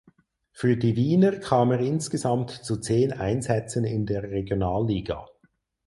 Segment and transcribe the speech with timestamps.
[0.51, 5.27] Für die Wiener kam er insgesamt zu zehn Einsätzen in der Regionalliga.